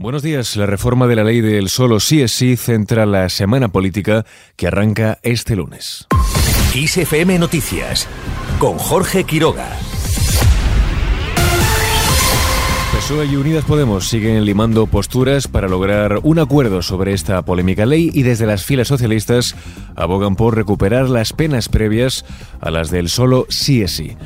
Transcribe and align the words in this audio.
Buenos 0.00 0.22
días. 0.22 0.54
La 0.54 0.66
reforma 0.66 1.08
de 1.08 1.16
la 1.16 1.24
ley 1.24 1.40
del 1.40 1.68
solo 1.68 1.98
sí 1.98 2.22
es 2.22 2.30
sí 2.30 2.56
centra 2.56 3.04
la 3.04 3.28
semana 3.28 3.66
política 3.66 4.24
que 4.54 4.68
arranca 4.68 5.18
este 5.24 5.56
lunes. 5.56 6.06
ISFM 6.72 7.36
Noticias 7.40 8.06
con 8.60 8.78
Jorge 8.78 9.24
Quiroga. 9.24 9.68
PSOE 12.92 13.26
y 13.26 13.34
Unidas 13.34 13.64
Podemos 13.64 14.08
siguen 14.08 14.44
limando 14.44 14.86
posturas 14.86 15.48
para 15.48 15.66
lograr 15.66 16.20
un 16.22 16.38
acuerdo 16.38 16.80
sobre 16.82 17.12
esta 17.12 17.42
polémica 17.42 17.84
ley 17.84 18.12
y 18.14 18.22
desde 18.22 18.46
las 18.46 18.64
filas 18.64 18.86
socialistas 18.86 19.56
abogan 19.96 20.36
por 20.36 20.54
recuperar 20.54 21.10
las 21.10 21.32
penas 21.32 21.68
previas 21.68 22.24
a 22.60 22.70
las 22.70 22.90
del 22.90 23.08
solo 23.08 23.46
sí 23.48 23.82
es 23.82 23.96
sí. 23.96 24.16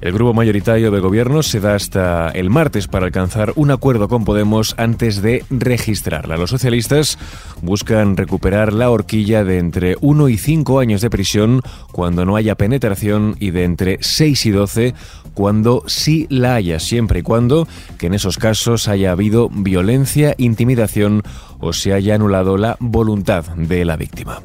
El 0.00 0.14
grupo 0.14 0.32
mayoritario 0.32 0.90
de 0.90 1.00
gobierno 1.00 1.42
se 1.42 1.60
da 1.60 1.74
hasta 1.74 2.30
el 2.30 2.48
martes 2.48 2.88
para 2.88 3.04
alcanzar 3.04 3.52
un 3.56 3.70
acuerdo 3.70 4.08
con 4.08 4.24
Podemos 4.24 4.74
antes 4.78 5.20
de 5.20 5.44
registrarla. 5.50 6.38
Los 6.38 6.48
socialistas 6.48 7.18
buscan 7.60 8.16
recuperar 8.16 8.72
la 8.72 8.88
horquilla 8.88 9.44
de 9.44 9.58
entre 9.58 9.96
1 10.00 10.30
y 10.30 10.38
5 10.38 10.80
años 10.80 11.02
de 11.02 11.10
prisión 11.10 11.60
cuando 11.92 12.24
no 12.24 12.36
haya 12.36 12.54
penetración 12.54 13.36
y 13.40 13.50
de 13.50 13.64
entre 13.64 13.98
6 14.00 14.46
y 14.46 14.50
12 14.50 14.94
cuando 15.34 15.84
sí 15.86 16.26
la 16.30 16.54
haya, 16.54 16.78
siempre 16.80 17.20
y 17.20 17.22
cuando 17.22 17.68
que 17.98 18.06
en 18.06 18.14
esos 18.14 18.38
casos 18.38 18.88
haya 18.88 19.12
habido 19.12 19.50
violencia, 19.50 20.34
intimidación 20.38 21.22
o 21.58 21.74
se 21.74 21.92
haya 21.92 22.14
anulado 22.14 22.56
la 22.56 22.78
voluntad 22.80 23.44
de 23.54 23.84
la 23.84 23.96
víctima. 23.96 24.40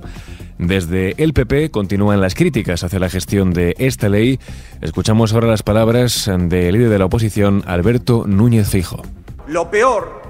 Desde 0.58 1.22
el 1.22 1.34
PP 1.34 1.70
continúan 1.70 2.22
las 2.22 2.34
críticas 2.34 2.84
hacia 2.84 3.00
la 3.00 3.09
gestión 3.09 3.54
de 3.54 3.76
esta 3.77 4.08
ley. 4.08 4.40
Escuchamos 4.82 5.34
ahora 5.34 5.48
las 5.48 5.63
palabras 5.63 6.32
del 6.34 6.73
líder 6.73 6.90
de 6.90 7.00
la 7.00 7.05
oposición, 7.05 7.63
Alberto 7.68 8.23
Núñez 8.26 8.70
Fijo. 8.70 9.02
Lo 9.48 9.70
peor 9.70 10.22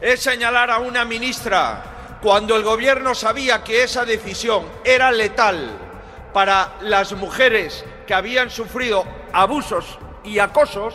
es 0.00 0.20
señalar 0.20 0.70
a 0.70 0.78
una 0.78 1.04
ministra 1.04 2.18
cuando 2.22 2.56
el 2.56 2.62
gobierno 2.62 3.14
sabía 3.14 3.62
que 3.62 3.82
esa 3.82 4.06
decisión 4.06 4.64
era 4.82 5.12
letal 5.12 5.70
para 6.32 6.76
las 6.80 7.12
mujeres 7.12 7.84
que 8.06 8.14
habían 8.14 8.48
sufrido 8.50 9.04
abusos 9.32 9.98
y 10.24 10.38
acosos 10.38 10.94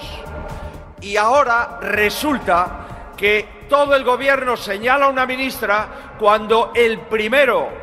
y 1.02 1.18
ahora 1.18 1.80
resulta 1.82 3.14
que 3.16 3.48
todo 3.70 3.96
el 3.96 4.04
gobierno 4.04 4.58
señala 4.58 5.06
a 5.06 5.10
una 5.10 5.26
ministra 5.26 6.16
cuando 6.20 6.72
el 6.76 7.00
primero 7.02 7.81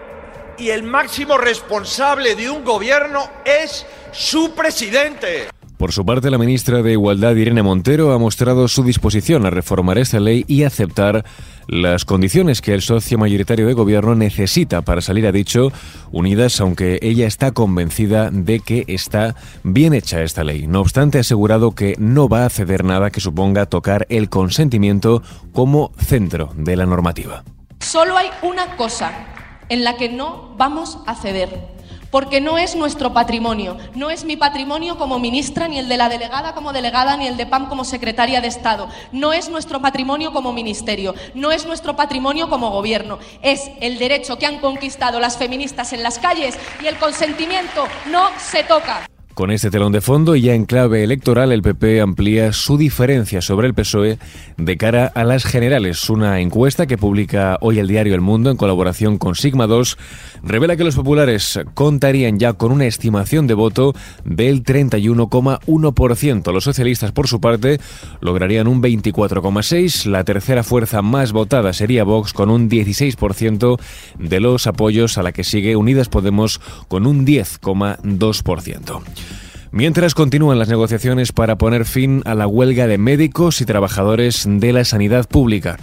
y 0.58 0.70
el 0.70 0.82
máximo 0.82 1.38
responsable 1.38 2.34
de 2.34 2.50
un 2.50 2.64
gobierno 2.64 3.30
es 3.44 3.86
su 4.12 4.52
presidente. 4.54 5.48
Por 5.78 5.92
su 5.92 6.04
parte, 6.04 6.28
la 6.28 6.38
ministra 6.38 6.82
de 6.82 6.90
Igualdad, 6.90 7.36
Irene 7.36 7.62
Montero, 7.62 8.12
ha 8.12 8.18
mostrado 8.18 8.66
su 8.66 8.82
disposición 8.82 9.46
a 9.46 9.50
reformar 9.50 9.96
esta 9.98 10.18
ley 10.18 10.44
y 10.48 10.64
aceptar 10.64 11.24
las 11.68 12.04
condiciones 12.04 12.60
que 12.60 12.74
el 12.74 12.82
socio 12.82 13.16
mayoritario 13.16 13.64
de 13.64 13.74
gobierno 13.74 14.16
necesita 14.16 14.82
para 14.82 15.00
salir 15.00 15.24
a 15.24 15.30
dicho, 15.30 15.70
unidas, 16.10 16.60
aunque 16.60 16.98
ella 17.00 17.28
está 17.28 17.52
convencida 17.52 18.32
de 18.32 18.58
que 18.58 18.86
está 18.88 19.36
bien 19.62 19.94
hecha 19.94 20.22
esta 20.22 20.42
ley. 20.42 20.66
No 20.66 20.80
obstante, 20.80 21.18
ha 21.18 21.20
asegurado 21.20 21.76
que 21.76 21.94
no 21.98 22.28
va 22.28 22.44
a 22.44 22.50
ceder 22.50 22.82
nada 22.82 23.10
que 23.10 23.20
suponga 23.20 23.66
tocar 23.66 24.04
el 24.08 24.28
consentimiento 24.28 25.22
como 25.52 25.92
centro 25.96 26.50
de 26.56 26.74
la 26.74 26.86
normativa. 26.86 27.44
Solo 27.78 28.16
hay 28.16 28.30
una 28.42 28.74
cosa 28.76 29.37
en 29.68 29.84
la 29.84 29.96
que 29.96 30.08
no 30.08 30.50
vamos 30.56 30.98
a 31.06 31.14
ceder. 31.14 31.78
Porque 32.10 32.40
no 32.40 32.56
es 32.56 32.74
nuestro 32.74 33.12
patrimonio, 33.12 33.76
no 33.94 34.08
es 34.08 34.24
mi 34.24 34.36
patrimonio 34.36 34.96
como 34.96 35.18
ministra, 35.18 35.68
ni 35.68 35.78
el 35.78 35.88
de 35.88 35.98
la 35.98 36.08
delegada 36.08 36.54
como 36.54 36.72
delegada, 36.72 37.18
ni 37.18 37.26
el 37.26 37.36
de 37.36 37.44
PAM 37.44 37.68
como 37.68 37.84
secretaria 37.84 38.40
de 38.40 38.48
Estado. 38.48 38.88
No 39.12 39.34
es 39.34 39.50
nuestro 39.50 39.82
patrimonio 39.82 40.32
como 40.32 40.54
ministerio, 40.54 41.14
no 41.34 41.52
es 41.52 41.66
nuestro 41.66 41.96
patrimonio 41.96 42.48
como 42.48 42.70
gobierno. 42.70 43.18
Es 43.42 43.70
el 43.82 43.98
derecho 43.98 44.38
que 44.38 44.46
han 44.46 44.60
conquistado 44.60 45.20
las 45.20 45.36
feministas 45.36 45.92
en 45.92 46.02
las 46.02 46.18
calles 46.18 46.58
y 46.82 46.86
el 46.86 46.96
consentimiento 46.96 47.86
no 48.06 48.28
se 48.38 48.64
toca. 48.64 49.06
Con 49.38 49.52
este 49.52 49.70
telón 49.70 49.92
de 49.92 50.00
fondo 50.00 50.34
y 50.34 50.40
ya 50.40 50.54
en 50.54 50.64
clave 50.64 51.04
electoral, 51.04 51.52
el 51.52 51.62
PP 51.62 52.00
amplía 52.00 52.52
su 52.52 52.76
diferencia 52.76 53.40
sobre 53.40 53.68
el 53.68 53.74
PSOE 53.74 54.18
de 54.56 54.76
cara 54.76 55.12
a 55.14 55.22
las 55.22 55.44
generales. 55.44 56.10
Una 56.10 56.40
encuesta 56.40 56.88
que 56.88 56.98
publica 56.98 57.56
hoy 57.60 57.78
el 57.78 57.86
diario 57.86 58.16
El 58.16 58.20
Mundo 58.20 58.50
en 58.50 58.56
colaboración 58.56 59.16
con 59.16 59.36
Sigma 59.36 59.68
2 59.68 59.96
revela 60.42 60.74
que 60.74 60.82
los 60.82 60.96
populares 60.96 61.60
contarían 61.74 62.40
ya 62.40 62.54
con 62.54 62.72
una 62.72 62.86
estimación 62.86 63.46
de 63.46 63.54
voto 63.54 63.94
del 64.24 64.64
31,1%. 64.64 66.52
Los 66.52 66.64
socialistas, 66.64 67.12
por 67.12 67.28
su 67.28 67.40
parte, 67.40 67.78
lograrían 68.20 68.66
un 68.66 68.82
24,6%. 68.82 70.06
La 70.06 70.24
tercera 70.24 70.64
fuerza 70.64 71.00
más 71.00 71.30
votada 71.30 71.72
sería 71.74 72.02
Vox 72.02 72.32
con 72.32 72.50
un 72.50 72.68
16% 72.68 73.80
de 74.18 74.40
los 74.40 74.66
apoyos 74.66 75.16
a 75.16 75.22
la 75.22 75.30
que 75.30 75.44
sigue 75.44 75.76
Unidas 75.76 76.08
Podemos 76.08 76.60
con 76.88 77.06
un 77.06 77.24
10,2%. 77.24 79.27
Mientras 79.70 80.14
continúan 80.14 80.58
las 80.58 80.68
negociaciones 80.68 81.32
para 81.32 81.58
poner 81.58 81.84
fin 81.84 82.22
a 82.24 82.34
la 82.34 82.46
huelga 82.46 82.86
de 82.86 82.96
médicos 82.96 83.60
y 83.60 83.66
trabajadores 83.66 84.46
de 84.48 84.72
la 84.72 84.84
sanidad 84.84 85.28
pública. 85.28 85.76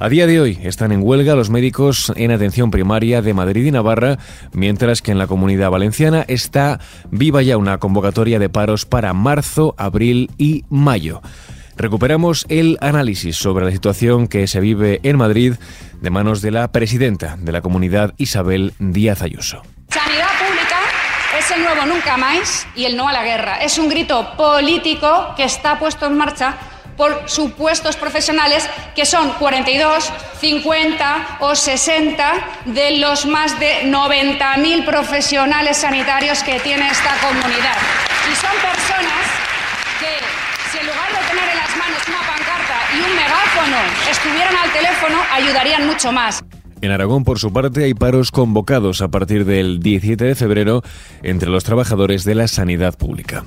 A 0.00 0.08
día 0.08 0.26
de 0.26 0.40
hoy 0.40 0.58
están 0.62 0.92
en 0.92 1.02
huelga 1.02 1.34
los 1.34 1.50
médicos 1.50 2.12
en 2.16 2.30
atención 2.30 2.70
primaria 2.70 3.22
de 3.22 3.34
Madrid 3.34 3.66
y 3.66 3.70
Navarra, 3.70 4.18
mientras 4.52 5.02
que 5.02 5.12
en 5.12 5.18
la 5.18 5.26
comunidad 5.26 5.70
valenciana 5.70 6.24
está 6.28 6.80
viva 7.10 7.42
ya 7.42 7.56
una 7.56 7.78
convocatoria 7.78 8.38
de 8.38 8.48
paros 8.48 8.86
para 8.86 9.12
marzo, 9.12 9.74
abril 9.76 10.30
y 10.36 10.64
mayo. 10.68 11.20
Recuperamos 11.76 12.44
el 12.48 12.76
análisis 12.80 13.36
sobre 13.36 13.64
la 13.64 13.70
situación 13.70 14.26
que 14.26 14.48
se 14.48 14.60
vive 14.60 14.98
en 15.04 15.16
Madrid 15.16 15.54
de 16.00 16.10
manos 16.10 16.42
de 16.42 16.50
la 16.50 16.70
presidenta 16.72 17.36
de 17.36 17.52
la 17.52 17.60
comunidad, 17.60 18.14
Isabel 18.18 18.74
Díaz 18.80 19.22
Ayuso. 19.22 19.62
Es 21.48 21.56
el 21.56 21.64
nuevo 21.64 21.86
nunca 21.86 22.18
más 22.18 22.66
y 22.74 22.84
el 22.84 22.94
no 22.94 23.08
a 23.08 23.12
la 23.14 23.24
guerra. 23.24 23.56
Es 23.62 23.78
un 23.78 23.88
grito 23.88 24.34
político 24.36 25.32
que 25.34 25.44
está 25.44 25.78
puesto 25.78 26.04
en 26.04 26.14
marcha 26.14 26.54
por 26.94 27.22
supuestos 27.26 27.96
profesionales 27.96 28.68
que 28.94 29.06
son 29.06 29.30
42, 29.30 30.12
50 30.42 31.38
o 31.40 31.54
60 31.54 32.34
de 32.66 32.98
los 32.98 33.24
más 33.24 33.58
de 33.58 33.84
90.000 33.84 34.84
profesionales 34.84 35.78
sanitarios 35.78 36.42
que 36.42 36.60
tiene 36.60 36.90
esta 36.90 37.14
comunidad. 37.26 37.78
Y 38.30 38.34
son 38.36 38.52
personas 38.60 39.24
que, 40.00 40.18
si 40.70 40.80
en 40.80 40.86
lugar 40.86 41.08
de 41.08 41.28
tener 41.28 41.48
en 41.48 41.56
las 41.56 41.76
manos 41.78 42.02
una 42.08 42.20
pancarta 42.28 42.76
y 42.94 43.00
un 43.00 43.16
megáfono 43.16 43.76
estuvieran 44.10 44.54
al 44.54 44.70
teléfono, 44.70 45.18
ayudarían 45.32 45.86
mucho 45.86 46.12
más. 46.12 46.42
En 46.80 46.92
Aragón, 46.92 47.24
por 47.24 47.38
su 47.38 47.52
parte, 47.52 47.84
hay 47.84 47.94
paros 47.94 48.30
convocados 48.30 49.02
a 49.02 49.08
partir 49.08 49.44
del 49.44 49.80
17 49.80 50.24
de 50.24 50.34
febrero 50.34 50.82
entre 51.22 51.50
los 51.50 51.64
trabajadores 51.64 52.24
de 52.24 52.36
la 52.36 52.46
sanidad 52.46 52.96
pública. 52.96 53.44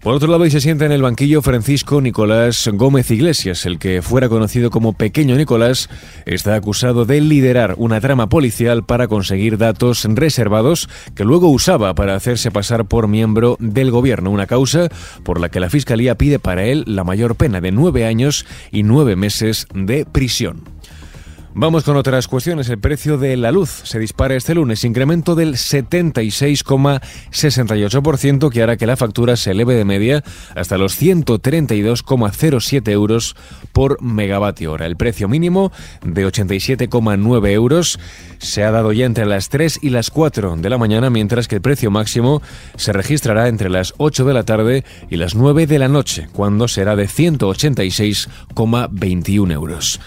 Por 0.00 0.14
otro 0.14 0.28
lado, 0.28 0.46
y 0.46 0.50
se 0.50 0.62
sienta 0.62 0.86
en 0.86 0.92
el 0.92 1.02
banquillo 1.02 1.42
Francisco 1.42 2.00
Nicolás 2.00 2.70
Gómez 2.72 3.10
Iglesias, 3.10 3.66
el 3.66 3.78
que 3.78 4.00
fuera 4.00 4.30
conocido 4.30 4.70
como 4.70 4.94
Pequeño 4.94 5.36
Nicolás, 5.36 5.90
está 6.24 6.54
acusado 6.54 7.04
de 7.04 7.20
liderar 7.20 7.74
una 7.76 8.00
trama 8.00 8.30
policial 8.30 8.82
para 8.82 9.08
conseguir 9.08 9.58
datos 9.58 10.06
reservados 10.08 10.88
que 11.14 11.24
luego 11.24 11.50
usaba 11.50 11.94
para 11.94 12.14
hacerse 12.14 12.50
pasar 12.50 12.86
por 12.86 13.08
miembro 13.08 13.58
del 13.60 13.90
gobierno, 13.90 14.30
una 14.30 14.46
causa 14.46 14.88
por 15.22 15.38
la 15.38 15.50
que 15.50 15.60
la 15.60 15.68
Fiscalía 15.68 16.14
pide 16.14 16.38
para 16.38 16.64
él 16.64 16.84
la 16.86 17.04
mayor 17.04 17.36
pena 17.36 17.60
de 17.60 17.70
nueve 17.70 18.06
años 18.06 18.46
y 18.70 18.82
nueve 18.82 19.16
meses 19.16 19.66
de 19.74 20.06
prisión. 20.06 20.79
Vamos 21.52 21.82
con 21.82 21.96
otras 21.96 22.28
cuestiones. 22.28 22.68
El 22.68 22.78
precio 22.78 23.18
de 23.18 23.36
la 23.36 23.50
luz 23.50 23.80
se 23.82 23.98
dispara 23.98 24.36
este 24.36 24.54
lunes, 24.54 24.84
incremento 24.84 25.34
del 25.34 25.54
76,68% 25.54 28.50
que 28.50 28.62
hará 28.62 28.76
que 28.76 28.86
la 28.86 28.96
factura 28.96 29.34
se 29.36 29.50
eleve 29.50 29.74
de 29.74 29.84
media 29.84 30.22
hasta 30.54 30.78
los 30.78 31.02
132,07 31.02 32.88
euros 32.90 33.34
por 33.72 34.00
megavatio 34.00 34.70
hora. 34.72 34.86
El 34.86 34.96
precio 34.96 35.26
mínimo 35.26 35.72
de 36.04 36.24
87,9 36.24 37.50
euros 37.50 37.98
se 38.38 38.62
ha 38.62 38.70
dado 38.70 38.92
ya 38.92 39.06
entre 39.06 39.26
las 39.26 39.48
3 39.48 39.80
y 39.82 39.90
las 39.90 40.10
4 40.10 40.54
de 40.56 40.70
la 40.70 40.78
mañana, 40.78 41.10
mientras 41.10 41.48
que 41.48 41.56
el 41.56 41.62
precio 41.62 41.90
máximo 41.90 42.42
se 42.76 42.92
registrará 42.92 43.48
entre 43.48 43.70
las 43.70 43.92
8 43.96 44.24
de 44.24 44.34
la 44.34 44.44
tarde 44.44 44.84
y 45.10 45.16
las 45.16 45.34
9 45.34 45.66
de 45.66 45.80
la 45.80 45.88
noche, 45.88 46.28
cuando 46.32 46.68
será 46.68 46.94
de 46.94 47.08
186,21 47.08 49.52
euros. 49.52 49.98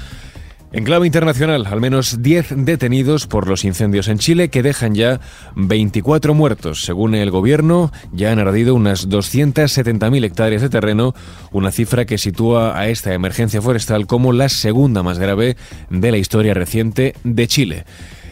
En 0.76 0.86
clave 0.86 1.06
internacional, 1.06 1.68
al 1.68 1.80
menos 1.80 2.24
10 2.24 2.66
detenidos 2.66 3.28
por 3.28 3.48
los 3.48 3.64
incendios 3.64 4.08
en 4.08 4.18
Chile 4.18 4.50
que 4.50 4.64
dejan 4.64 4.96
ya 4.96 5.20
24 5.56 6.34
muertos. 6.34 6.84
Según 6.84 7.14
el 7.14 7.30
gobierno, 7.30 7.92
ya 8.12 8.32
han 8.32 8.40
ardido 8.40 8.74
unas 8.74 9.08
270.000 9.08 10.26
hectáreas 10.26 10.64
de 10.64 10.70
terreno, 10.70 11.14
una 11.52 11.72
cifra 11.72 12.06
que 12.06 12.18
sitúa 12.18 12.76
a 12.76 12.88
esta 12.88 13.14
emergencia 13.14 13.62
forestal 13.62 14.08
como 14.08 14.34
la 14.34 14.50
segunda 14.50 15.04
más 15.04 15.20
grave 15.20 15.58
de 15.92 16.12
la 16.12 16.18
historia 16.18 16.56
reciente 16.56 17.14
de 17.24 17.48
Chile. 17.48 17.86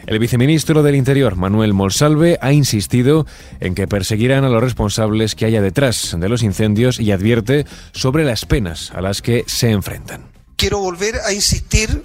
El 0.07 0.17
viceministro 0.17 0.81
del 0.81 0.95
Interior, 0.95 1.35
Manuel 1.35 1.73
Molsalve, 1.73 2.39
ha 2.41 2.53
insistido 2.53 3.27
en 3.59 3.75
que 3.75 3.87
perseguirán 3.87 4.45
a 4.45 4.49
los 4.49 4.63
responsables 4.63 5.35
que 5.35 5.45
haya 5.45 5.61
detrás 5.61 6.17
de 6.19 6.27
los 6.27 6.41
incendios 6.41 6.99
y 6.99 7.11
advierte 7.11 7.67
sobre 7.91 8.25
las 8.25 8.45
penas 8.45 8.89
a 8.95 9.01
las 9.01 9.21
que 9.21 9.43
se 9.45 9.69
enfrentan. 9.69 10.23
Quiero 10.55 10.79
volver 10.79 11.17
a 11.23 11.33
insistir 11.33 12.01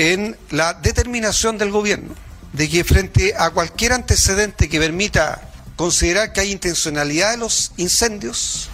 en 0.00 0.34
la 0.48 0.72
determinación 0.72 1.58
del 1.58 1.70
gobierno 1.70 2.14
de 2.54 2.70
que 2.70 2.84
frente 2.84 3.34
a 3.36 3.50
cualquier 3.50 3.92
antecedente 3.92 4.70
que 4.70 4.80
permita 4.80 5.42
considerar 5.76 6.32
que 6.32 6.40
hay 6.40 6.52
intencionalidad 6.52 7.32
de 7.32 7.36
los 7.36 7.72
incendios, 7.76 8.70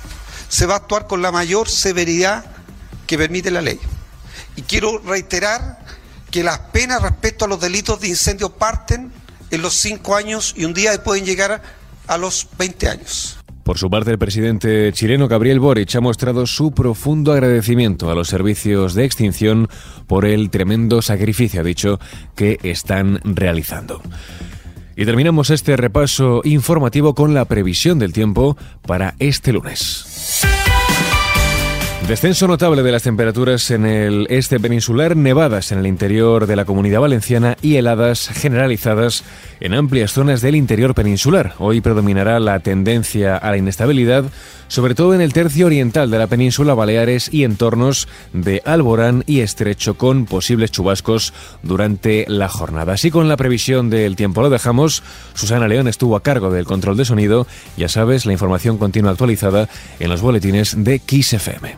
se 0.48 0.66
va 0.66 0.74
a 0.74 0.76
actuar 0.78 1.08
con 1.08 1.22
la 1.22 1.32
mayor 1.32 1.68
severidad 1.68 2.44
que 3.08 3.18
permite 3.18 3.50
la 3.50 3.60
ley. 3.60 3.80
Y 4.54 4.62
quiero 4.62 4.98
reiterar 4.98 5.84
que 6.30 6.44
las 6.44 6.60
penas 6.60 7.02
respecto 7.02 7.44
a 7.44 7.48
los 7.48 7.60
delitos 7.60 8.00
de 8.00 8.06
incendio 8.06 8.50
parten 8.50 9.12
en 9.50 9.62
los 9.62 9.74
cinco 9.74 10.14
años 10.14 10.54
y 10.56 10.64
un 10.64 10.74
día 10.74 11.02
pueden 11.02 11.24
llegar 11.24 11.60
a 12.06 12.16
los 12.16 12.46
20 12.56 12.88
años. 12.88 13.36
Por 13.66 13.78
su 13.78 13.90
parte, 13.90 14.12
el 14.12 14.18
presidente 14.18 14.92
chileno 14.92 15.26
Gabriel 15.26 15.58
Boric 15.58 15.92
ha 15.96 16.00
mostrado 16.00 16.46
su 16.46 16.70
profundo 16.70 17.32
agradecimiento 17.32 18.08
a 18.08 18.14
los 18.14 18.28
servicios 18.28 18.94
de 18.94 19.04
extinción 19.04 19.68
por 20.06 20.24
el 20.24 20.50
tremendo 20.50 21.02
sacrificio, 21.02 21.62
ha 21.62 21.64
dicho, 21.64 21.98
que 22.36 22.60
están 22.62 23.18
realizando. 23.24 24.00
Y 24.94 25.04
terminamos 25.04 25.50
este 25.50 25.76
repaso 25.76 26.42
informativo 26.44 27.16
con 27.16 27.34
la 27.34 27.44
previsión 27.46 27.98
del 27.98 28.12
tiempo 28.12 28.56
para 28.86 29.16
este 29.18 29.52
lunes. 29.52 30.15
Descenso 32.08 32.46
notable 32.46 32.84
de 32.84 32.92
las 32.92 33.02
temperaturas 33.02 33.68
en 33.72 33.84
el 33.84 34.28
este 34.30 34.60
peninsular, 34.60 35.16
nevadas 35.16 35.72
en 35.72 35.80
el 35.80 35.88
interior 35.88 36.46
de 36.46 36.54
la 36.54 36.64
comunidad 36.64 37.00
valenciana 37.00 37.56
y 37.62 37.74
heladas 37.74 38.28
generalizadas 38.28 39.24
en 39.58 39.74
amplias 39.74 40.12
zonas 40.12 40.40
del 40.40 40.54
interior 40.54 40.94
peninsular. 40.94 41.54
Hoy 41.58 41.80
predominará 41.80 42.38
la 42.38 42.60
tendencia 42.60 43.36
a 43.36 43.50
la 43.50 43.56
inestabilidad, 43.56 44.24
sobre 44.68 44.94
todo 44.94 45.14
en 45.14 45.20
el 45.20 45.32
tercio 45.32 45.66
oriental 45.66 46.10
de 46.10 46.18
la 46.18 46.26
península 46.26 46.74
Baleares 46.74 47.32
y 47.32 47.44
entornos 47.44 48.08
de 48.32 48.62
Alborán 48.64 49.24
y 49.26 49.40
Estrecho, 49.40 49.94
con 49.94 50.26
posibles 50.26 50.70
chubascos 50.70 51.32
durante 51.62 52.24
la 52.28 52.48
jornada. 52.48 52.94
Así 52.94 53.10
con 53.10 53.28
la 53.28 53.36
previsión 53.36 53.90
del 53.90 54.16
tiempo 54.16 54.42
lo 54.42 54.50
dejamos. 54.50 55.02
Susana 55.34 55.68
León 55.68 55.88
estuvo 55.88 56.16
a 56.16 56.22
cargo 56.22 56.50
del 56.50 56.64
control 56.64 56.96
de 56.96 57.04
sonido. 57.04 57.46
Ya 57.76 57.88
sabes, 57.88 58.26
la 58.26 58.32
información 58.32 58.78
continua 58.78 59.12
actualizada 59.12 59.68
en 59.98 60.10
los 60.10 60.20
boletines 60.20 60.74
de 60.76 61.00
XFM. 61.00 61.76